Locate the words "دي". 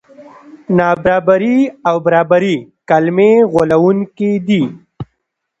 4.47-4.63